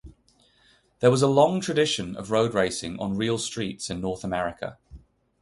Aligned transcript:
There 0.99 1.11
was 1.11 1.21
a 1.21 1.27
long 1.27 1.61
tradition 1.61 2.15
of 2.15 2.31
road 2.31 2.55
racing 2.55 2.97
on 2.99 3.17
real 3.17 3.37
streets 3.37 3.87
in 3.91 4.01
North 4.01 4.23
America. 4.23 4.79